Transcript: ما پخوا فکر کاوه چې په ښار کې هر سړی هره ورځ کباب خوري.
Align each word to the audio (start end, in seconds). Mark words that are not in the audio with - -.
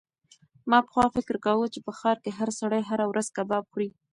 ما 0.69 0.79
پخوا 0.85 1.05
فکر 1.15 1.35
کاوه 1.45 1.67
چې 1.73 1.79
په 1.85 1.91
ښار 1.99 2.17
کې 2.23 2.31
هر 2.39 2.49
سړی 2.59 2.81
هره 2.89 3.05
ورځ 3.07 3.27
کباب 3.37 3.63
خوري. 3.71 3.89